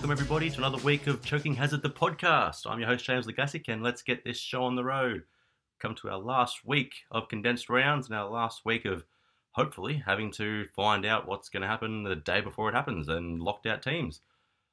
[0.00, 2.62] welcome everybody to another week of Choking Hazard, the podcast.
[2.64, 5.24] I'm your host, James Legasic, and let's get this show on the road.
[5.78, 9.04] Come to our last week of condensed rounds and our last week of
[9.50, 13.42] hopefully having to find out what's going to happen the day before it happens and
[13.42, 14.22] locked out teams.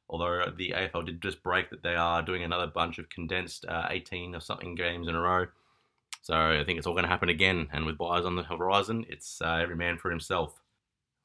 [0.08, 3.88] Although the AFL did just break that they are doing another bunch of condensed uh,
[3.90, 5.48] 18 or something games in a row.
[6.22, 7.68] So I think it's all going to happen again.
[7.74, 10.62] And with buyers on the horizon, it's uh, every man for himself.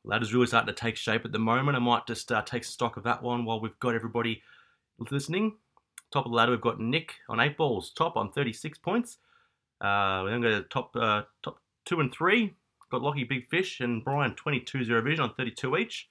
[0.04, 1.76] Ladder's really starting to take shape at the moment.
[1.76, 4.42] I might just uh, take stock of that one while we've got everybody
[5.10, 5.56] listening.
[6.12, 9.18] Top of the ladder, we've got Nick on eight balls, top on 36 points.
[9.80, 12.54] Uh, we then go to top uh, top two and three.
[12.90, 16.08] Got Lockie Big Fish and Brian 22 0 vision on 32 each.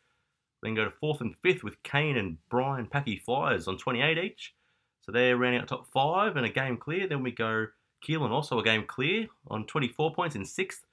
[0.64, 4.54] Then go to fourth and fifth with Kane and Brian Packy Flyers on 28 each.
[5.02, 7.08] So they're rounding out top five and a game clear.
[7.08, 7.68] Then we go
[8.08, 10.86] Keelan also a game clear on 24 points in sixth.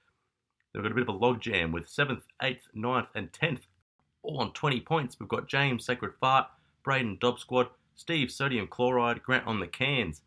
[0.73, 3.63] They've got a bit of a logjam with 7th, 8th, 9th, and 10th,
[4.23, 5.17] all on 20 points.
[5.19, 6.47] We've got James Sacred Fart,
[6.85, 10.23] Braden Dob Squad, Steve Sodium Chloride, Grant on the cans.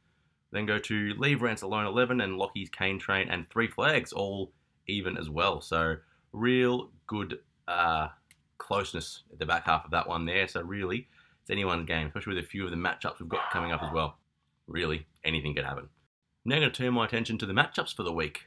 [0.51, 4.51] Then go to Leave Rants Alone 11 and Lockie's Cane Train and Three Flags, all
[4.87, 5.61] even as well.
[5.61, 5.95] So,
[6.33, 8.09] real good uh,
[8.57, 10.47] closeness at the back half of that one there.
[10.47, 11.07] So, really,
[11.41, 13.93] it's anyone's game, especially with a few of the matchups we've got coming up as
[13.93, 14.17] well.
[14.67, 15.87] Really, anything could happen.
[16.43, 18.41] Now, I'm going to turn my attention to the matchups for the week.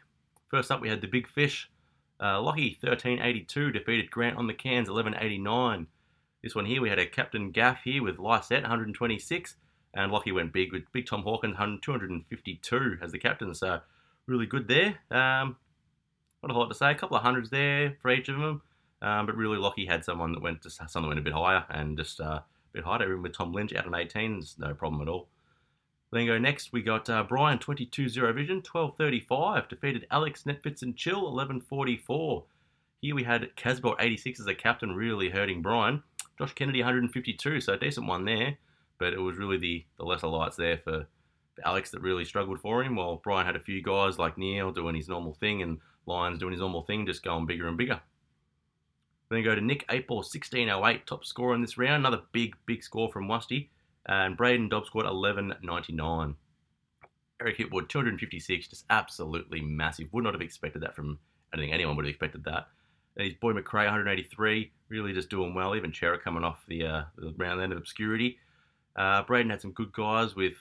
[0.48, 1.70] First up, we had the Big Fish
[2.24, 5.86] uh, Lockie 1382 defeated Grant on the cans 1189.
[6.42, 9.56] This one here we had a Captain Gaff here with Lycett 126,
[9.92, 13.54] and Lockie went big with Big Tom Hawkins 252 as the captain.
[13.54, 13.80] So
[14.26, 14.96] really good there.
[15.10, 15.56] Um,
[16.42, 16.92] not a lot to say.
[16.92, 18.62] A couple of hundreds there for each of them,
[19.02, 21.66] um, but really Lockie had someone that went just someone that went a bit higher
[21.68, 23.02] and just uh, a bit higher.
[23.02, 25.28] Even with Tom Lynch out on 18, no problem at all.
[26.14, 30.96] Then go next, we got uh, Brian 22 0 Vision, 1235, defeated Alex Netfits and
[30.96, 32.44] Chill, 1144.
[33.00, 36.04] Here we had Casboult 86 as a captain, really hurting Brian.
[36.38, 38.56] Josh Kennedy 152, so a decent one there,
[38.98, 41.08] but it was really the, the lesser lights there for,
[41.56, 44.70] for Alex that really struggled for him, while Brian had a few guys like Neale
[44.70, 48.00] doing his normal thing and Lyons doing his normal thing, just going bigger and bigger.
[49.30, 52.06] Then go to Nick 8 ball 1608, top scorer in this round.
[52.06, 53.70] Another big, big score from Wusty
[54.06, 56.34] and Braden Dobbs scored 11.99.
[57.40, 60.08] Eric Hipwood 256, just absolutely massive.
[60.12, 61.18] Would not have expected that from.
[61.52, 62.68] I don't think anyone would have expected that.
[63.16, 65.74] And his boy Macrae 183, really just doing well.
[65.74, 68.38] Even Chera coming off the, uh, the round end of obscurity.
[68.96, 70.54] Uh, Braden had some good guys with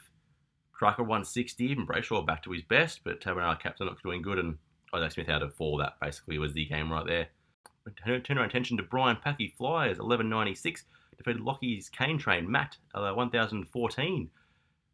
[0.77, 4.57] Trucker 160, even Brayshaw back to his best, but Tabernacle Captain not doing good, and
[4.93, 5.79] Isaac Smith out of four.
[5.79, 7.27] That basically was the game right there.
[8.05, 10.85] Turn our attention to Brian Packy Flyers 1196
[11.17, 14.29] defeated Lockie's Cane Train, Matt, uh, 1014.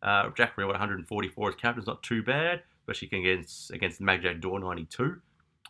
[0.01, 4.41] Uh, Jack Real at 144 as captain is not too bad, especially against against Majak
[4.41, 5.17] Daw 92.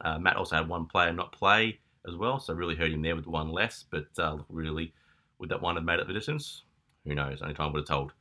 [0.02, 3.16] Uh, Matt also had one player not play as well, so really hurt him there
[3.16, 3.86] with one less.
[3.90, 4.94] But uh, really,
[5.40, 6.64] would that one have made it the distance?
[7.06, 7.42] Who knows?
[7.42, 8.14] Only time would have told.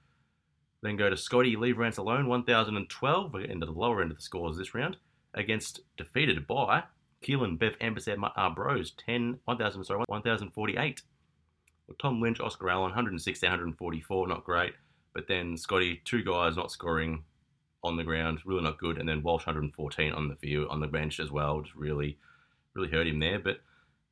[0.83, 4.57] Then go to Scotty Leave Rants Alone, 1012, into the lower end of the scores
[4.57, 4.97] this round,
[5.35, 6.85] against defeated by
[7.23, 11.03] Keelan, Bev, Ampersand, uh, Bros, 10, 1000, sorry, 1048.
[12.01, 14.75] Tom Lynch, Oscar Allen, 160, 144, not great.
[15.15, 17.25] But then Scotty, two guys not scoring
[17.83, 18.99] on the ground, really not good.
[18.99, 22.19] And then Walsh, 114 on the field, on the bench as well, just really,
[22.75, 23.39] really hurt him there.
[23.39, 23.61] But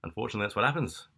[0.04, 1.08] unfortunately, that's what happens.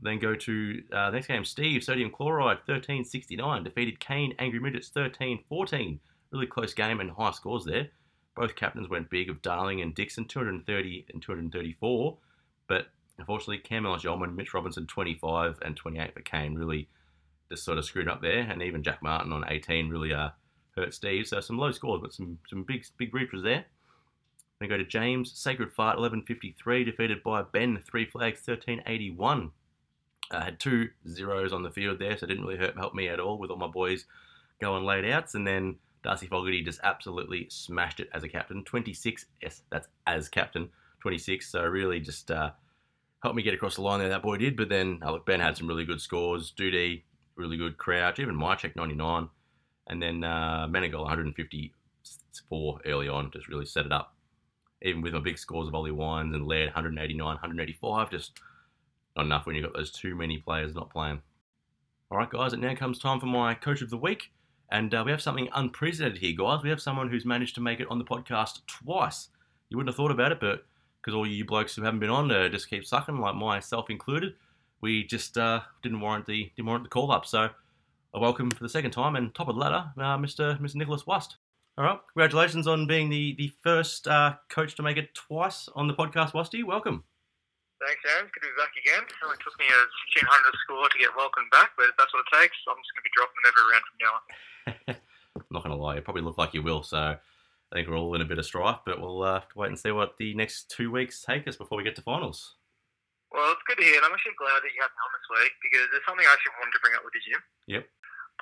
[0.00, 1.44] Then go to uh, next game.
[1.44, 6.00] Steve, Sodium Chloride, 1369, defeated Kane, Angry Midgets, 1314.
[6.32, 7.88] Really close game and high scores there.
[8.34, 12.18] Both captains went big of Darling and Dixon, 230 and 234.
[12.66, 12.86] But
[13.18, 16.88] Unfortunately, Cam Ellis Mitch Robinson 25 and 28 for Kane really
[17.50, 18.40] just sort of screwed up there.
[18.40, 20.30] And even Jack Martin on 18 really uh,
[20.76, 21.26] hurt Steve.
[21.26, 23.66] So some low scores, but some, some big big reaches there.
[24.58, 29.50] Then go to James, Sacred Fight 1153, defeated by Ben, three flags 1381.
[30.30, 33.08] Uh, had two zeros on the field there, so it didn't really hurt, help me
[33.08, 34.06] at all with all my boys
[34.60, 35.34] going laid outs.
[35.34, 38.64] And then Darcy Fogarty just absolutely smashed it as a captain.
[38.64, 40.68] 26, yes, that's as captain,
[41.00, 41.50] 26.
[41.50, 42.52] So really just uh,
[43.22, 44.08] helped me get across the line there.
[44.08, 44.56] That boy did.
[44.56, 46.52] But then, oh, look, Ben had some really good scores.
[46.52, 47.02] Doedee,
[47.36, 47.78] really good.
[47.78, 49.28] Crouch, even check 99.
[49.86, 54.14] And then uh, 154 early on, just really set it up.
[54.82, 58.40] Even with my big scores of Ollie Wines and Laird, 189, 185, just
[59.16, 61.22] not enough when you've got those too many players not playing.
[62.10, 64.32] All right, guys, it now comes time for my coach of the week.
[64.70, 66.62] And uh, we have something unprecedented here, guys.
[66.62, 69.28] We have someone who's managed to make it on the podcast twice.
[69.68, 70.64] You wouldn't have thought about it, but
[71.02, 74.34] because all you blokes who haven't been on uh, just keep sucking, like myself included.
[74.80, 77.26] We just uh, didn't warrant the didn't warrant the call up.
[77.26, 77.50] So,
[78.14, 80.60] a welcome for the second time and top of the ladder, uh, Mr.
[80.60, 80.76] Mr.
[80.76, 81.36] Nicholas Wust.
[81.78, 85.88] All right, congratulations on being the the first uh, coach to make it twice on
[85.88, 86.64] the podcast, Wusty.
[86.64, 87.04] Welcome.
[87.82, 88.30] Thanks, James.
[88.30, 89.02] Good to be back again.
[89.02, 89.80] It only took me a
[90.14, 93.02] 1600 score to get welcomed back, but if that's what it takes, I'm just going
[93.02, 94.22] to be dropping them every round from now on.
[95.42, 97.18] I'm not going to lie, you probably look like you will, so
[97.72, 99.72] I think we're all in a bit of strife, but we'll uh, have to wait
[99.72, 102.60] and see what the next two weeks take us before we get to finals.
[103.32, 105.28] Well, it's good to hear, and I'm actually glad that you had me on this
[105.32, 107.40] week because there's something I actually wanted to bring up with you, Jim.
[107.72, 107.84] Yep.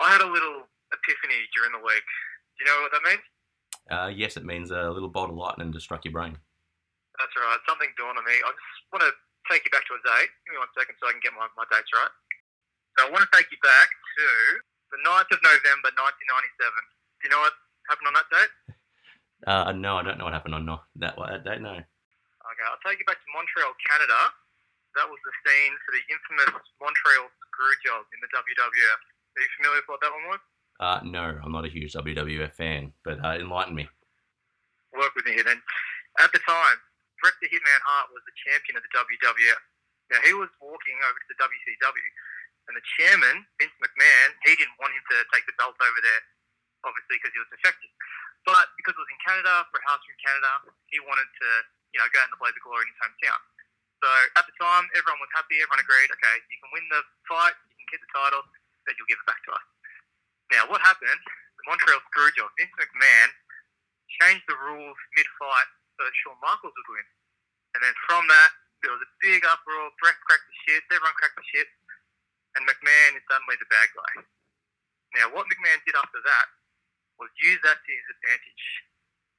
[0.02, 2.02] I had a little epiphany during the week.
[2.02, 3.24] Do you know what that means?
[3.86, 6.34] Uh, yes, it means a little bolt of lightning just struck your brain.
[7.22, 7.62] That's right.
[7.70, 8.34] Something dawned on me.
[8.34, 9.14] I just want to
[9.46, 10.30] take you back to a date.
[10.42, 12.10] Give me one second so I can get my, my dates right.
[12.98, 14.26] So I want to take you back to
[14.90, 16.18] the 9th of November 1997.
[16.26, 17.54] Do you know what
[17.86, 18.74] happened on that date?
[19.46, 21.80] Uh, no, I don't know what happened on no, that, I don't know.
[21.80, 24.20] Okay, I'll take you back to Montreal, Canada.
[24.98, 26.50] That was the scene for the infamous
[26.82, 29.00] Montreal screw job in the WWF.
[29.38, 30.42] Are you familiar with what that one was?
[30.80, 33.86] Uh, no, I'm not a huge WWF fan, but uh, enlighten me.
[34.96, 35.62] Work with me here then.
[36.18, 36.78] At the time,
[37.22, 39.62] Bret the Hitman Hart was the champion of the WWF.
[40.10, 42.08] Now, he was walking over to the WCW,
[42.66, 46.22] and the chairman, Vince McMahon, he didn't want him to take the belt over there,
[46.82, 47.92] obviously, because he was defective.
[48.48, 50.50] But because it was Canada, for a house from Canada,
[50.90, 51.48] he wanted to,
[51.94, 53.38] you know, go out and play the glory in his hometown.
[54.02, 55.62] So at the time, everyone was happy.
[55.62, 58.42] Everyone agreed, okay, you can win the fight, you can get the title,
[58.82, 59.66] but you'll give it back to us.
[60.50, 61.22] Now, what happened?
[61.62, 63.30] The Montreal Screwjob, Vince McMahon,
[64.18, 67.06] changed the rules mid-fight so that Shawn Michaels would win.
[67.78, 68.50] And then from that,
[68.82, 69.94] there was a big uproar.
[70.02, 70.82] Bret cracked the shit.
[70.90, 71.70] Everyone cracked the shit.
[72.58, 74.26] And McMahon is suddenly the bad guy.
[75.20, 76.46] Now, what McMahon did after that
[77.20, 78.64] was use that to his advantage.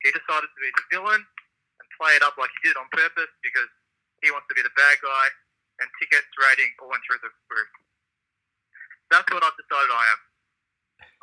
[0.02, 3.30] He decided to be the villain and play it up like he did on purpose
[3.46, 3.70] because
[4.26, 5.26] he wants to be the bad guy,
[5.82, 7.70] and tickets ratings all went through the roof.
[9.10, 10.22] That's what I've decided I am.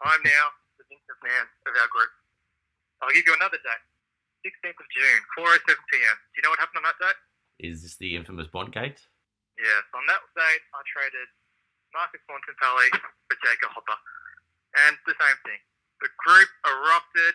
[0.07, 0.47] I'm now
[0.79, 2.13] the Vince Man of our group.
[3.03, 3.85] I'll give you another date.
[4.47, 6.17] 16th of June, 4.07 p.m.
[6.31, 7.19] Do you know what happened on that date?
[7.59, 9.03] Is this the infamous Bondgate?
[9.59, 11.27] Yes, on that date, I traded
[11.91, 12.89] Marcus Bontempelli
[13.27, 13.99] for Jacob Hopper.
[14.87, 15.59] And the same thing.
[15.99, 17.35] The group erupted.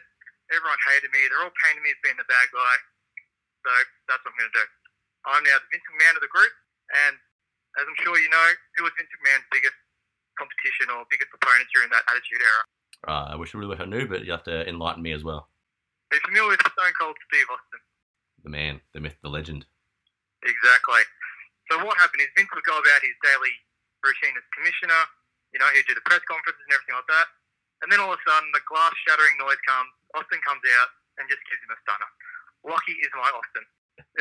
[0.54, 1.26] Everyone hated me.
[1.26, 2.76] They're all painting me as being the bad guy.
[3.66, 3.70] So
[4.06, 4.66] that's what I'm going to do.
[5.26, 6.54] I'm now the Vince McMahon of the group.
[6.94, 7.18] And
[7.82, 8.48] as I'm sure you know,
[8.78, 9.76] who was Vince McMahon's biggest
[10.38, 12.64] competition or biggest opponent during that Attitude Era?
[13.04, 15.26] Uh, I wish I really wish I knew, but you have to enlighten me as
[15.26, 15.50] well.
[16.12, 17.82] Are you familiar with Stone Cold Steve Austin?
[18.46, 19.66] The man, the myth, the legend.
[20.44, 21.04] Exactly.
[21.72, 23.56] So what happened is Vince would go about his daily
[24.04, 25.02] routine as commissioner.
[25.56, 27.28] You know, he'd do the press conferences and everything like that.
[27.84, 29.92] And then all of a sudden, the glass shattering noise comes.
[30.14, 30.90] Austin comes out
[31.20, 32.10] and just gives him a stunner.
[32.66, 33.66] Lucky is my Austin.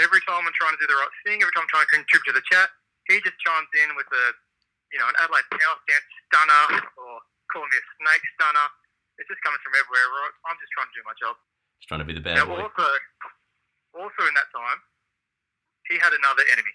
[0.01, 2.29] Every time I'm trying to do the right thing, every time I'm trying to contribute
[2.33, 2.69] to the chat,
[3.09, 4.25] he just chimes in with a,
[4.93, 6.65] you know, an Adelaide power stance stunner
[7.01, 7.13] or
[7.53, 8.69] calling me a snake stunner.
[9.21, 10.07] It's just coming from everywhere.
[10.13, 10.35] Right?
[10.49, 11.35] I'm just trying to do my job.
[11.81, 12.61] Just trying to be the bad Now, boy.
[12.65, 12.87] also,
[13.97, 14.79] also in that time,
[15.89, 16.73] he had another enemy.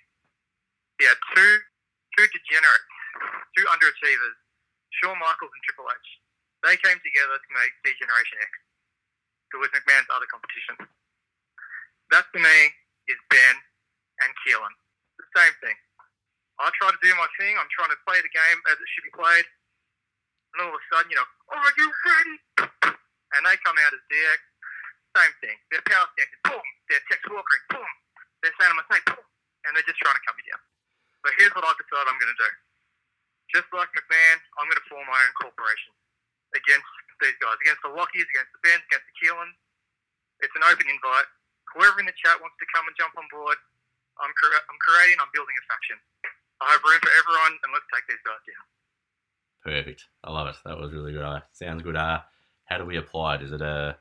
[1.02, 1.52] He had two,
[2.18, 2.94] two degenerates,
[3.54, 4.38] two underachievers,
[5.02, 6.10] Shawn Michaels and Triple H.
[6.66, 8.52] They came together to make D-Generation X,
[9.52, 10.76] who was McMahon's other competition.
[12.12, 12.58] That to me
[13.12, 13.56] is Ben
[14.24, 14.74] and Keelan.
[15.20, 15.78] The same thing.
[16.58, 17.54] I try to do my thing.
[17.54, 19.46] I'm trying to play the game as it should be played.
[20.56, 22.38] And all of a sudden, you know, oh, are you ready?
[23.38, 24.40] And they come out as DX.
[25.14, 25.57] Same thing.
[25.69, 26.68] They're power stancing, boom.
[26.90, 27.92] They're Tex Walkering, boom.
[28.42, 29.26] They're saying I'm boom.
[29.68, 30.62] And they're just trying to cut me down.
[31.21, 32.52] But here's what I've decided I'm going to do.
[33.54, 35.94] Just like McMahon, I'm going to form my own corporation
[36.56, 36.88] against
[37.21, 39.56] these guys, against the Lockies, against the Bens, against the Keelans.
[40.45, 41.28] It's an open invite.
[41.74, 43.57] Whoever in the chat wants to come and jump on board,
[44.21, 45.97] I'm, cre- I'm creating, I'm building a faction.
[46.62, 48.66] I have room for everyone, and let's take these guys down.
[49.62, 50.02] Perfect.
[50.24, 50.57] I love it.
[50.66, 51.26] That was really good.
[51.26, 51.97] Uh, sounds good.
[51.97, 52.21] Uh,
[52.66, 53.44] how do we apply it?
[53.44, 53.97] Is it a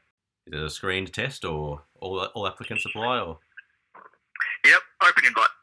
[0.46, 3.40] is it a screened test or all all applicants apply or
[4.64, 5.54] Yep, open invite.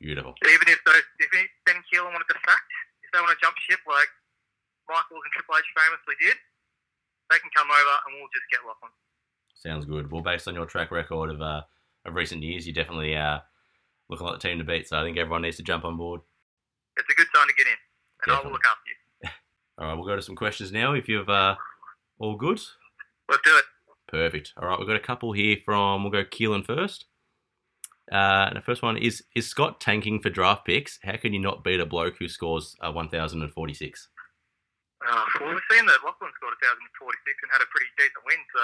[0.00, 0.34] beautiful?
[0.44, 1.28] Even if those, if
[1.64, 2.68] Ben Keelan wanted to fact,
[3.04, 4.08] if they want to jump ship like
[4.88, 6.36] Michaels and Triple H famously did,
[7.30, 8.90] they can come over and we'll just get locked on.
[9.54, 10.10] Sounds good.
[10.12, 11.62] Well, based on your track record of uh,
[12.04, 13.38] of recent years, you definitely uh,
[14.08, 14.88] looking like the team to beat.
[14.88, 16.20] So I think everyone needs to jump on board.
[16.96, 17.74] It's a good time to get in,
[18.24, 19.30] and I will look after you.
[19.78, 20.92] All right, we'll go to some questions now.
[20.94, 21.56] If you've uh,
[22.18, 22.60] all good,
[23.28, 23.64] Let's do it.
[24.08, 24.52] perfect.
[24.56, 26.02] All right, we've got a couple here from.
[26.02, 27.04] We'll go Keelan first.
[28.10, 30.98] Uh, the first one is is Scott tanking for draft picks?
[31.02, 34.08] How can you not beat a bloke who scores uh, 1,046?
[35.06, 36.82] Uh, well, we've seen that Lachlan scored 1,046
[37.46, 38.58] and had a pretty decent win, so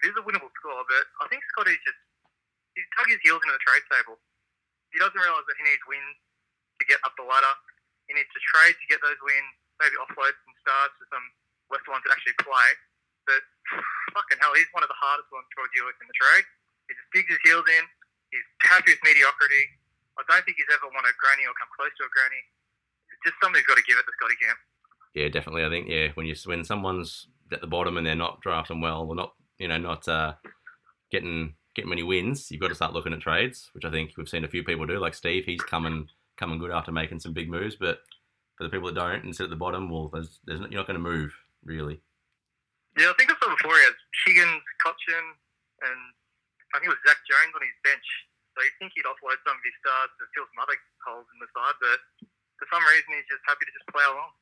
[0.00, 0.80] it is a winnable score.
[0.88, 2.00] But I think Scotty's just
[2.72, 4.16] he's dug his heels into the trade table.
[4.88, 6.16] He doesn't realise that he needs wins
[6.80, 7.52] to get up the ladder.
[8.08, 9.52] He needs to trade to get those wins.
[9.76, 11.26] Maybe offload some stars to some
[11.68, 12.68] lesser ones that actually play.
[13.28, 13.44] But
[14.16, 16.48] fucking hell, he's one of the hardest ones to deal with in the trade.
[16.88, 17.84] He just digs his heels in.
[18.32, 19.64] He's happy with mediocrity.
[20.16, 22.40] I don't think he's ever won a granny or come close to a granny.
[23.12, 24.56] It's just somebody's got to give it to Scotty Camp.
[25.16, 25.64] Yeah, definitely.
[25.64, 29.08] I think yeah, when you when someone's at the bottom and they're not drafting well,
[29.08, 30.34] or not you know not uh,
[31.10, 34.28] getting getting many wins, you've got to start looking at trades, which I think we've
[34.28, 35.00] seen a few people do.
[35.00, 38.04] Like Steve, he's coming coming good after making some big moves, but
[38.60, 40.84] for the people that don't and sit at the bottom, well, there's, there's not, you're
[40.84, 41.32] not going to move
[41.64, 42.04] really.
[43.00, 43.96] Yeah, I think I saw before he has
[44.28, 45.26] Higgins, Cotchin,
[45.80, 46.00] and
[46.72, 48.04] I think it was Zach Jones on his bench.
[48.52, 50.76] So you think he'd offload some of his stars to fill some other
[51.08, 52.00] holes in the side, but
[52.60, 54.32] for some reason he's just happy to just play along.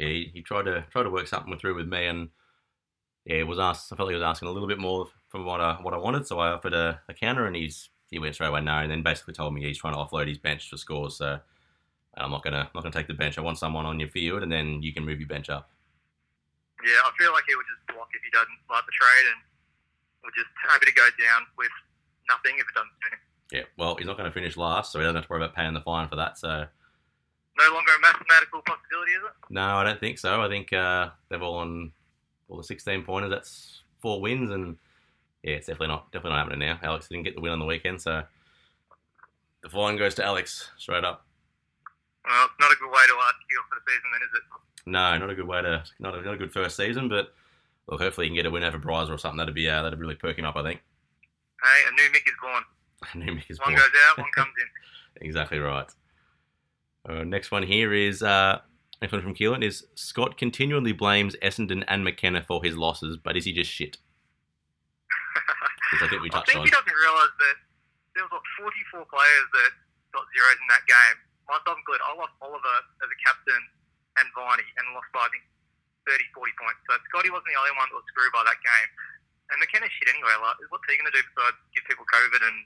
[0.00, 2.30] Yeah, he, he tried to try to work something through with me, and
[3.26, 3.92] yeah, was asked.
[3.92, 5.98] I felt like he was asking a little bit more from what I what I
[5.98, 8.90] wanted, so I offered a, a counter, and he's he went straight away no, and
[8.90, 11.18] then basically told me he's trying to offload his bench for scores.
[11.18, 11.38] So
[12.16, 13.36] I'm not gonna not gonna take the bench.
[13.36, 15.68] I want someone on your field, and then you can move your bench up.
[16.82, 19.40] Yeah, I feel like he would just block if he doesn't like the trade, and
[20.24, 21.68] we're just happy to go down with
[22.26, 23.20] nothing if it doesn't suit him.
[23.52, 25.56] Yeah, well, he's not going to finish last, so he doesn't have to worry about
[25.56, 26.38] paying the fine for that.
[26.38, 26.66] So
[27.56, 29.32] no longer a mathematical possibility, is it?
[29.50, 30.40] No, I don't think so.
[30.40, 31.92] I think uh, they've all on
[32.48, 33.30] all the 16 pointers.
[33.30, 34.76] That's four wins, and
[35.42, 36.78] yeah, it's definitely not definitely not happening now.
[36.82, 38.22] Alex didn't get the win on the weekend, so
[39.62, 41.26] the fine goes to Alex straight up.
[42.24, 44.42] Well, it's not a good way to kick for the season, then, is it?
[44.86, 47.32] No, not a good way to not a, not a good first season, but
[47.86, 49.38] well, hopefully he can get a win over Bryza or something.
[49.38, 50.80] That'd be uh, that'd really perk him up, I think.
[51.62, 52.62] Hey, a new Mick is born.
[53.12, 53.80] a new Mick is one born.
[53.80, 55.26] goes out, one comes in.
[55.26, 55.86] exactly right.
[57.08, 58.60] Uh, next one here is uh,
[59.00, 63.36] next one from Keelan is Scott continually blames Essendon and McKenna for his losses, but
[63.36, 63.96] is he just shit?
[66.00, 66.66] I think we touched I think on.
[66.68, 67.56] he doesn't realise that
[68.14, 68.48] there was like
[68.92, 69.70] 44 players that
[70.12, 71.16] got zeros in that game.
[71.48, 73.62] Myself included, I lost Oliver as a captain
[74.22, 75.46] and Viney and lost by I think
[76.06, 76.80] 30, 40 points.
[76.86, 78.90] So Scotty wasn't the only one that was screwed by that game.
[79.50, 80.34] And McKenna's shit anyway.
[80.38, 82.56] Like, what's he going to do besides give people COVID and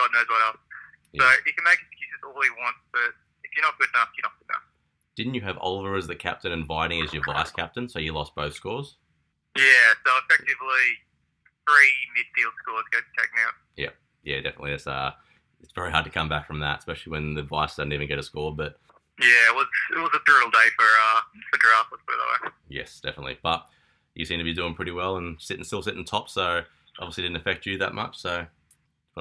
[0.00, 0.60] God knows what else?
[1.16, 1.34] So Yeah.
[1.44, 4.38] he can make excuses all he wants, but if you're not good enough, you're not
[4.38, 4.62] good enough.
[5.16, 8.12] Didn't you have Oliver as the captain and Viney as your vice captain, so you
[8.12, 8.98] lost both scores?
[9.56, 10.86] Yeah, so effectively
[11.66, 13.54] three midfield scores get taken out.
[13.76, 13.90] Yeah,
[14.22, 14.72] yeah, definitely.
[14.72, 15.12] It's uh,
[15.60, 18.18] it's very hard to come back from that, especially when the vice doesn't even get
[18.18, 18.54] a score.
[18.54, 18.78] But
[19.18, 21.88] Yeah, it was it was a brutal day for uh for draft.
[21.90, 22.54] Let's put it that way.
[22.68, 23.38] yes, definitely.
[23.42, 23.66] But
[24.14, 26.62] you seem to be doing pretty well and sitting still sitting top, so
[27.00, 28.16] obviously didn't affect you that much.
[28.18, 28.46] So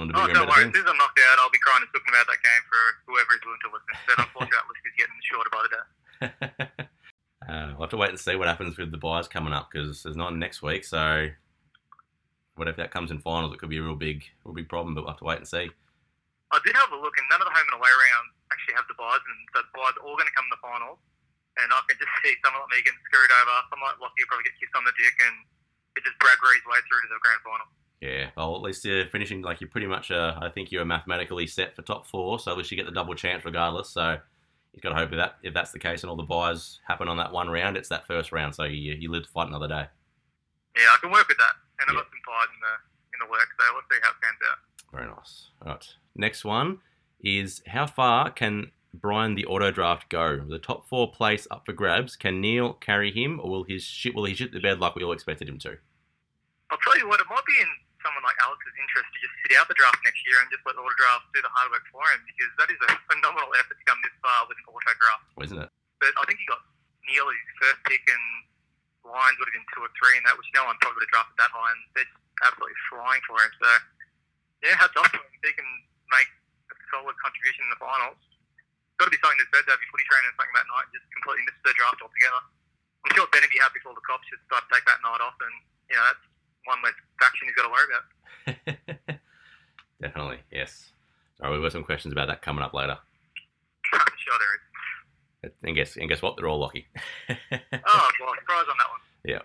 [0.06, 0.70] to Oh, be better worry.
[0.70, 2.82] As soon as I'm knocked out, I'll be crying and talking about that game for
[3.10, 3.94] whoever is willing to listen.
[4.06, 5.84] But unfortunately, that list is getting shorter by the day.
[7.50, 10.04] uh, we'll have to wait and see what happens with the byes coming up because
[10.06, 10.86] there's not next week.
[10.86, 11.34] So
[12.58, 14.94] whatever that comes in finals, it could be a real big, real big problem.
[14.94, 15.70] But we'll have to wait and see.
[16.52, 18.88] I did have a look, and none of the home and away rounds actually have
[18.88, 21.00] the byes, and so the byes are all going to come in the finals.
[21.58, 23.56] And I can just see someone like me getting screwed over.
[23.74, 25.36] Someone like Lockie will probably get kissed on the dick, and
[25.98, 27.68] it just Bradbury's way through to the grand final.
[28.02, 30.12] Yeah, well, at least you're finishing like you're pretty much.
[30.12, 32.92] Uh, I think you're mathematically set for top four, so at least you get the
[32.92, 33.90] double chance regardless.
[33.90, 34.18] So
[34.74, 37.18] you've got to hope that if that's the case and all the byes happen on
[37.18, 39.86] that one round, it's that first round, so you you live to fight another day.
[40.76, 42.02] Yeah, I can work with that, and I've Yeah.
[42.02, 42.74] got some buys in the
[43.14, 43.50] in the works.
[43.60, 44.58] So let's see how it pans out.
[44.94, 45.50] Very nice.
[45.64, 45.96] All right.
[46.16, 46.80] Next one
[47.20, 50.38] is how far can Brian the auto draft go?
[50.48, 52.16] The top four place up for grabs.
[52.16, 55.04] Can Neale carry him, or will his shit will he shit the bed like we
[55.04, 55.78] all expected him to?
[56.70, 57.68] I'll tell you what, it might be in
[58.44, 60.98] Alex's interest to just sit out the draft next year and just let the auto
[60.98, 64.00] draft do the hard work for him because that is a phenomenal effort to come
[64.06, 65.26] this far with an auto draft.
[65.38, 65.72] Oh, isn't it?
[65.98, 66.62] But I think he got
[67.10, 68.26] Neale his first pick and
[69.08, 71.16] Lyons would have been two or three in that, which no one probably would have
[71.16, 73.52] drafted that high and they're just absolutely flying for him.
[73.58, 73.70] So,
[74.68, 75.32] yeah, hats off to him.
[75.32, 75.70] If he can
[76.12, 76.30] make
[76.72, 78.20] a solid contribution in the finals.
[78.20, 80.68] It's Got to be something that's better to have your footy training and something that
[80.68, 82.42] night and just completely miss the draft altogether.
[83.06, 85.00] I'm sure Ben would be happy for all the cops should start to take that
[85.06, 85.56] night off and,
[85.88, 86.26] you know, that's
[86.66, 88.04] one less faction he's got to worry about.
[90.02, 90.92] Definitely, yes.
[91.42, 92.98] All right, we've got some questions about that coming up later.
[94.18, 95.56] Sure there is.
[95.64, 96.36] And guess and guess what?
[96.36, 96.88] They're all lucky.
[97.32, 99.04] Oh, well, surprise on that one.
[99.24, 99.44] Yeah.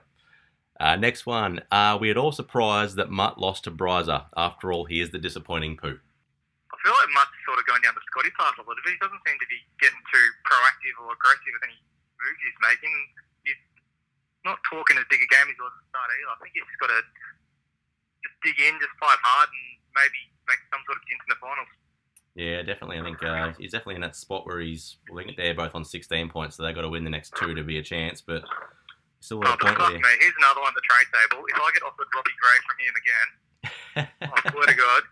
[0.83, 1.63] Uh, next one.
[1.71, 4.27] Are we at all surprised that Mutt lost to Bryza?
[4.35, 5.95] After all, he is the disappointing poo.
[5.95, 8.99] I feel like Mutt's sort of going down the Scotty path a little bit.
[8.99, 11.79] He doesn't seem to be getting too proactive or aggressive with any
[12.19, 12.95] moves he's making.
[13.47, 13.63] He's
[14.43, 16.35] not talking as big a game as he was at the start either.
[16.35, 17.01] I think he's just got to
[18.23, 19.65] just dig in, just fight hard, and
[19.95, 21.73] maybe make some sort of dent in the finals.
[22.35, 22.97] Yeah, definitely.
[22.97, 24.97] I think uh, he's definitely in that spot where he's.
[25.13, 27.53] I think they're both on 16 points, so they've got to win the next two
[27.53, 28.25] to be a chance.
[28.25, 28.41] But
[29.21, 31.45] still Oh, a point where me, here's another one at the trade table.
[31.45, 33.29] If I get offered Robbie Gray from him again,
[34.33, 35.03] I swear to God.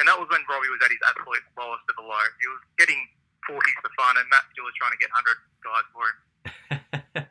[0.00, 2.24] And that was when Robbie was at his absolute lowest of the low.
[2.40, 2.98] He was getting
[3.46, 6.16] 40s for fun, and Matt still was trying to get 100 guys for him.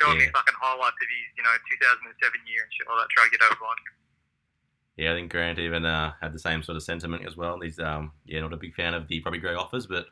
[0.00, 2.08] Showing me fucking highlights of his, you know, 2007
[2.48, 3.76] year and shit like that, trying to get over on.
[4.96, 7.58] Yeah, I think Grant even uh, had the same sort of sentiment as well.
[7.60, 10.06] He's um, yeah, not a big fan of the probably Gray offers, but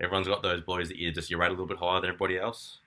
[0.00, 2.38] everyone's got those boys that you just you rate a little bit higher than everybody
[2.38, 2.78] else.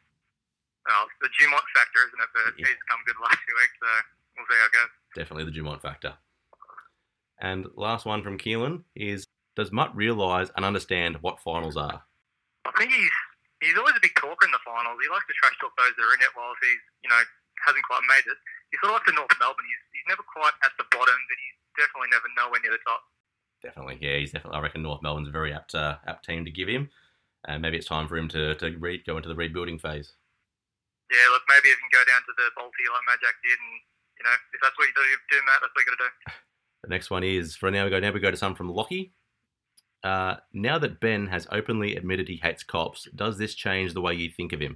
[0.88, 2.30] Well, the Dumont factor, isn't it?
[2.34, 2.68] But Yeah.
[2.68, 3.88] he's come good last few weeks, so
[4.38, 4.92] we'll see how it goes.
[5.16, 6.14] Definitely the Dumont factor.
[7.40, 12.04] And last one from Keelan is: Does Mutt realise and understand what finals are?
[12.66, 13.12] I think he's
[13.60, 14.98] he's always a big talker in the finals.
[15.04, 17.20] He likes to trash talk those that are in it, while he's you know
[17.68, 18.38] hasn't quite made it.
[18.72, 19.68] He's sort of like the North Melbourne.
[19.68, 23.00] He's he's never quite at the bottom, but he's definitely never nowhere near the top.
[23.64, 24.60] Definitely, yeah, he's definitely.
[24.60, 26.92] I reckon North Melbourne's a very apt uh, apt team to give him,
[27.48, 30.12] and maybe it's time for him to to re- go into the rebuilding phase.
[31.08, 33.74] Yeah, look, maybe he can go down to the Balti like Majak did, and
[34.20, 36.34] you know if that's what you do, do Matt, that's what you got to do.
[36.84, 39.16] The next one is for now we go now we go to some from Lockie.
[40.04, 44.12] Uh, now that Ben has openly admitted he hates cops, does this change the way
[44.12, 44.76] you think of him?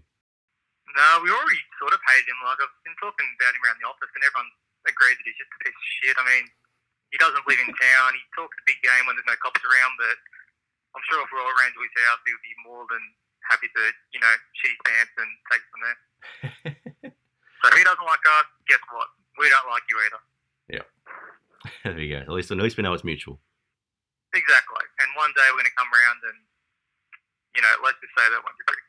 [0.96, 2.40] No, we already sort of hated him.
[2.48, 4.48] Like I've been talking about him around the office, and everyone
[4.88, 6.16] agrees that he's just a piece of shit.
[6.18, 6.46] I mean,
[7.12, 8.18] he doesn't live in town.
[8.18, 10.18] He talks a big game when there's no cops around, but
[10.98, 13.04] I'm sure if we all ran to his house, he would be more than
[13.48, 16.00] happy to, you know, shit his pants and take it from there.
[17.62, 19.10] So if he doesn't like us, guess what?
[19.40, 20.22] We don't like you either.
[20.70, 20.86] Yeah.
[21.84, 22.22] there we go.
[22.22, 23.40] At least at least we know it's mutual.
[24.34, 24.86] Exactly.
[25.02, 26.38] And one day we're going to come around and,
[27.56, 28.86] you know, let's just say that won't be pretty.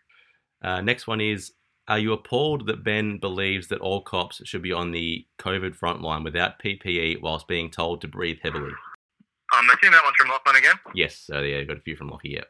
[0.61, 1.53] Uh, next one is:
[1.89, 6.05] Are you appalled that Ben believes that all cops should be on the COVID front
[6.05, 8.77] line without PPE whilst being told to breathe heavily?
[9.57, 10.77] Um, I'm assuming that one's from Lachlan again.
[10.93, 12.37] Yes, so yeah, got a few from Lockie.
[12.37, 12.45] Yeah,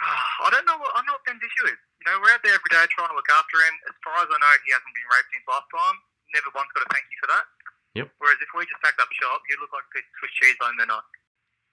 [0.00, 1.76] ah, I don't know what I know what Ben's issue is.
[2.00, 3.76] You know, we're out there every day trying to look after him.
[3.84, 5.96] As far as I know, he hasn't been raped since last time.
[6.32, 7.44] Never once got a thank you for that.
[8.00, 8.08] Yep.
[8.16, 10.58] Whereas if we just packed up shop, he'd look like a piece of Swiss cheese
[10.64, 11.04] on the night.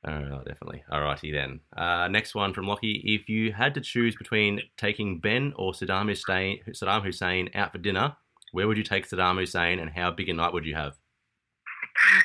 [0.01, 0.81] Oh, definitely.
[0.89, 1.61] Alrighty then.
[1.77, 3.05] Uh, next one from Lockie.
[3.05, 7.77] If you had to choose between taking Ben or Saddam Hussein, Saddam Hussein out for
[7.77, 8.17] dinner,
[8.51, 10.97] where would you take Saddam Hussein and how big a night would you have?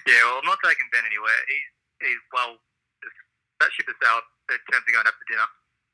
[0.09, 1.37] yeah, well, I'm not taking Ben anywhere.
[1.53, 1.68] He's
[2.09, 2.57] he's well,
[3.61, 5.48] that ship has sailed in terms of going out for dinner.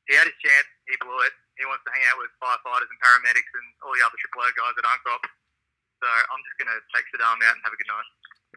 [0.07, 0.69] He had his chance.
[0.87, 1.35] He blew it.
[1.59, 4.51] He wants to hang out with firefighters and paramedics and all the other triple O
[4.55, 5.23] guys at Uncrop.
[6.03, 8.09] So I'm just going to take Saddam out and have a good night.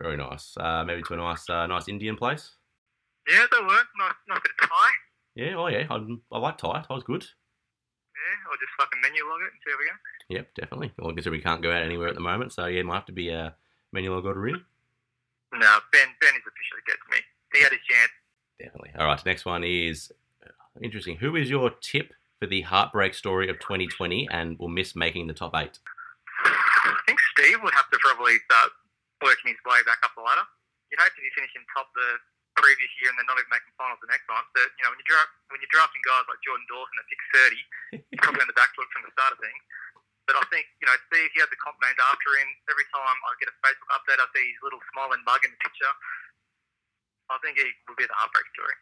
[0.01, 0.57] Very nice.
[0.57, 2.57] Uh, maybe to a nice, uh, nice Indian place.
[3.27, 3.93] Yeah, that worked.
[3.97, 4.89] Nice, nice bit of Thai.
[5.35, 5.55] Yeah.
[5.57, 5.87] Oh yeah.
[5.89, 5.95] I,
[6.31, 6.83] I like Thai.
[6.87, 7.25] Thai's good.
[8.15, 9.97] Yeah, or just fucking Menulog it and see how we go.
[10.29, 10.91] Yep, definitely.
[10.97, 13.05] Well, I guess we can't go out anywhere at the moment, so yeah, might have
[13.05, 13.55] to be a
[13.93, 14.61] Menulog order in.
[15.53, 17.21] No, Ben Ben is officially dead to me.
[17.53, 18.11] He had his chance.
[18.59, 18.91] Definitely.
[18.97, 19.25] All right.
[19.25, 20.11] Next one is
[20.43, 20.49] uh,
[20.81, 21.17] interesting.
[21.17, 25.33] Who is your tip for the heartbreak story of 2020 and will miss making the
[25.33, 25.79] top eight?
[26.43, 28.71] I think Steve would have to probably start
[29.23, 30.47] working his way back up the ladder.
[30.91, 32.19] You'd hope to be finishing top the
[32.65, 34.41] previous year and then not even making finals the next time.
[34.57, 37.21] But you know, when you draft when you're drafting guys like Jordan Dawson at pick
[37.93, 39.61] 30, you're probably on the back foot from the start of things.
[40.25, 42.49] But I think you know, Steve, he had the comp named after him.
[42.65, 45.61] Every time I get a Facebook update, I see his little smiling mug in the
[45.61, 45.93] picture.
[47.29, 48.75] I think he would be the heartbreak story.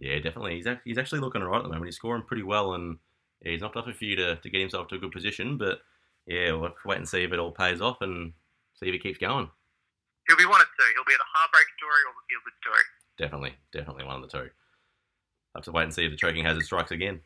[0.00, 0.56] Yeah, definitely.
[0.56, 1.88] He's actually, he's actually looking all right at the moment.
[1.88, 2.96] He's scoring pretty well, and
[3.44, 5.56] yeah, he's knocked off a few to, to get himself to a good position.
[5.56, 5.80] But
[6.24, 8.32] yeah, we'll have to wait and see if it all pays off and
[8.76, 9.48] see if he keeps going.
[10.28, 10.88] He'll be one of two.
[10.96, 12.84] He'll be the heartbreak story or the feel good story.
[13.20, 14.48] Definitely, definitely one of the two.
[15.54, 17.20] Have to wait and see if the choking hazard strikes again.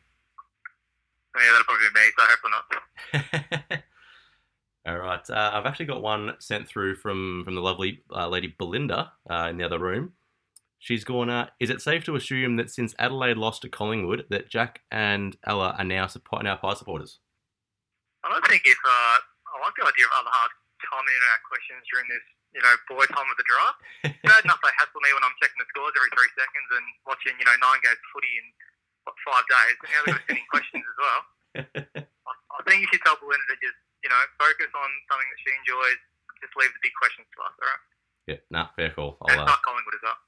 [1.35, 2.11] Yeah, that'll probably be me.
[2.17, 3.83] So hopefully not.
[4.87, 5.29] All right.
[5.29, 9.47] Uh, I've actually got one sent through from from the lovely uh, lady Belinda uh,
[9.49, 10.13] in the other room.
[10.79, 11.29] She's gone.
[11.29, 15.37] Uh, is it safe to assume that since Adelaide lost to Collingwood, that Jack and
[15.47, 17.19] Ella are now support now Pie supporters?
[18.23, 20.31] I don't think if uh, I like the idea of other
[20.83, 22.25] chiming in on our questions during this,
[22.55, 23.79] you know, boy time of the draft.
[24.23, 27.35] Bad enough they hassle me when I'm checking the scores every three seconds and watching,
[27.35, 28.45] you know, nine games footy in
[29.03, 29.75] what five days.
[29.83, 31.21] And now they've got to questions as well.
[32.25, 35.39] I, I think you should tell Belinda to just, you know, focus on something that
[35.43, 35.99] she enjoys.
[36.39, 37.83] Just leave the big questions to us, all right?
[38.27, 38.39] yeah.
[38.51, 38.67] Nah.
[38.75, 39.19] Fair call.
[39.27, 39.43] And I'll.
[39.43, 40.19] Uh, start Collingwood as well.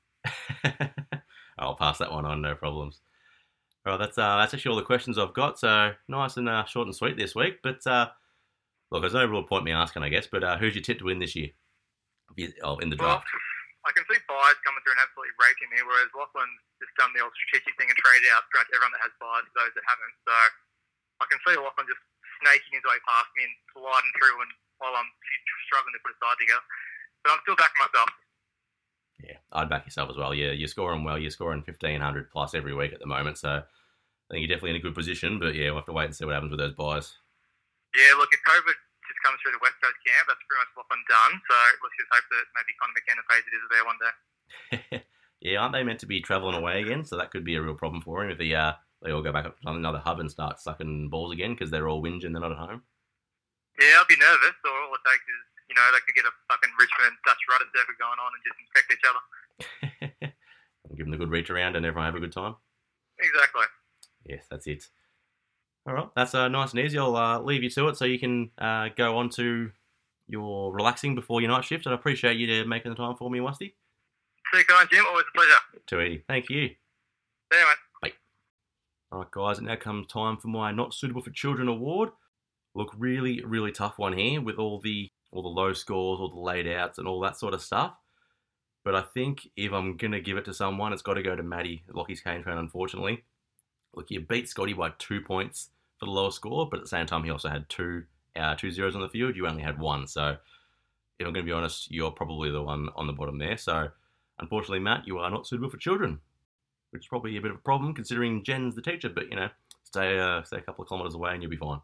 [1.60, 2.42] I'll pass that one on.
[2.42, 3.02] No problems.
[3.86, 4.00] All right.
[4.00, 5.60] That's uh, that's actually all the questions I've got.
[5.60, 7.60] So nice and uh, short and sweet this week.
[7.64, 8.08] But uh,
[8.92, 10.28] look, there's no real point me asking, I guess.
[10.28, 11.50] But uh, who's your tip to win this year?
[12.62, 13.26] Oh, in the draft?
[13.26, 13.90] Well.
[13.90, 17.24] I can see byes coming through and absolutely raping me, whereas Lachlan's just done the
[17.24, 20.16] old strategic thing and traded out pretty much everyone that has byes, those that haven't.
[20.28, 20.36] So
[21.24, 22.04] I can see Lachlan just
[22.44, 24.52] snaking his way past me and sliding through and
[24.84, 25.08] while I'm
[25.72, 26.66] struggling to put a side together.
[27.24, 28.12] But I'm still backing myself.
[29.24, 30.36] Yeah, I'd back yourself as well.
[30.36, 31.18] Yeah, you're scoring well.
[31.18, 33.40] You're scoring 1500 plus every week at the moment.
[33.40, 35.40] So I think you're definitely in a good position.
[35.40, 37.16] But yeah, we'll have to wait and see what happens with those byes.
[37.96, 38.78] Yeah, look, if COVID
[39.28, 41.34] comes through the West Coast camp, that's pretty much Lachlan done.
[41.44, 44.16] So let's just hope that maybe Conor McKenna pays it is there one day.
[45.44, 47.04] yeah, aren't they meant to be travelling away again?
[47.04, 49.36] So that could be a real problem for him if they, uh, they all go
[49.36, 52.40] back up to another hub and start sucking balls again because they're all whinging they're
[52.40, 52.88] not at home.
[53.76, 54.56] Yeah, I'll be nervous.
[54.64, 57.68] Or all it takes is, you know, they could get a fucking Richmond Dutch rudder
[57.76, 59.24] circuit going on and just infect each other.
[60.96, 62.56] Give them a good reach around and everyone have a good time.
[63.20, 63.68] Exactly.
[64.26, 64.88] Yes, that's it.
[65.88, 66.98] All right, that's uh, nice and easy.
[66.98, 69.72] I'll uh, leave you to it so you can uh, go on to
[70.28, 71.86] your relaxing before your night shift.
[71.86, 73.74] And I appreciate you making the time for me, Wusty.
[74.52, 75.06] See you, kind Jim.
[75.08, 75.54] Always a pleasure.
[75.86, 76.24] Too easy.
[76.28, 76.68] Thank you.
[76.68, 77.66] See you,
[78.04, 78.14] mate.
[79.10, 82.10] All right, guys, it now comes time for my Not Suitable for Children award.
[82.76, 86.42] Look, really, really tough one here with all the all the low scores, all the
[86.42, 87.94] laid outs, and all that sort of stuff.
[88.84, 91.44] But I think if I'm gonna give it to someone, it's got to go to
[91.44, 92.58] Matty Lockie's Cane Train.
[92.58, 93.24] Unfortunately,
[93.94, 95.70] look, you beat Scotty by two points
[96.00, 98.04] for the lower score, but at the same time, he also had two
[98.36, 99.36] uh, two zeros on the field.
[99.36, 100.38] You only had one, so
[101.20, 103.58] if I'm gonna be honest, you're probably the one on the bottom there.
[103.58, 103.90] So,
[104.40, 106.20] unfortunately, Matt, you are not suitable for children
[106.92, 109.10] which is probably a bit of a problem considering Jen's the teacher.
[109.10, 109.50] But you know,
[109.84, 111.82] stay uh, stay a couple of kilometres away and you'll be fine.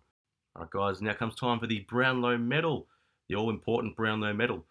[0.56, 1.02] All right, guys.
[1.02, 2.88] Now comes time for the Brownlow Medal,
[3.28, 4.66] the all important Brownlow Medal.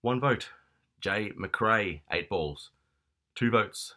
[0.00, 0.48] One vote,
[1.00, 2.70] Jay Macrae, eight balls.
[3.34, 3.94] Two votes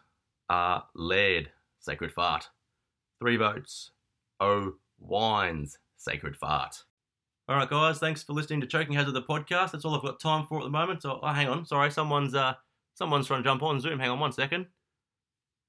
[0.48, 2.48] are Laird, Sacred Fart.
[3.18, 3.90] Three votes,
[4.40, 6.76] O Wines, Sacred Fart.
[7.48, 7.98] All right, guys.
[7.98, 9.70] Thanks for listening to Choking Hazard the podcast.
[9.70, 11.02] That's all I've got time for at the moment.
[11.02, 11.64] So, oh, hang on.
[11.64, 12.54] Sorry, someone's uh,
[12.94, 13.98] someone's trying to jump on Zoom.
[13.98, 14.66] Hang on one second.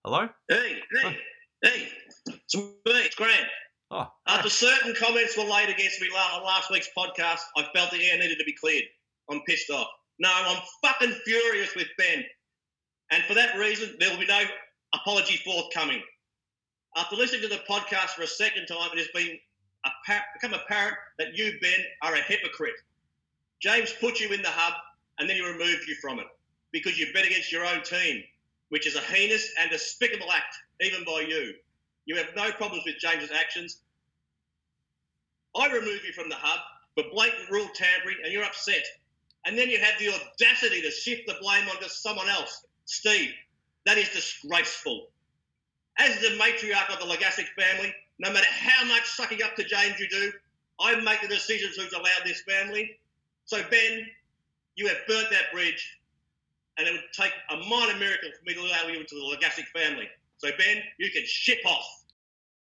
[0.04, 0.28] Hello?
[0.50, 1.18] Hey, hey,
[1.64, 1.88] hey,
[2.26, 3.46] it's me, it's Grant.
[3.92, 8.04] Oh, After certain comments were laid against me on last week's podcast, I felt the
[8.10, 8.84] air needed to be cleared.
[9.30, 9.88] I'm pissed off.
[10.20, 12.24] No, I'm fucking furious with Ben.
[13.12, 14.44] And for that reason, there will be no
[14.94, 16.02] apology forthcoming.
[16.98, 19.38] After listening to the podcast for a second time, it has been
[20.34, 22.74] become apparent that you, Ben, are a hypocrite.
[23.62, 24.74] James put you in the hub
[25.20, 26.26] and then he removed you from it
[26.72, 28.24] because you bet against your own team,
[28.70, 31.54] which is a heinous and despicable act, even by you.
[32.08, 33.78] You have no problems with James's actions.
[35.56, 36.62] I remove you from the hub
[36.96, 38.84] for blatant rule tampering and you're upset.
[39.46, 42.66] And then you have the audacity to shift the blame onto someone else.
[42.86, 43.34] Steve,
[43.86, 45.10] that is disgraceful.
[45.98, 50.00] As the matriarch of the Legassic family, no matter how much sucking up to James
[50.00, 50.32] you do,
[50.80, 53.00] I make the decisions who's allowed this family.
[53.46, 54.06] So, Ben,
[54.76, 55.98] you have burnt that bridge,
[56.78, 59.66] and it would take a minor miracle for me to allow you into the Legassic
[59.68, 60.08] family.
[60.38, 62.04] So, Ben, you can ship off.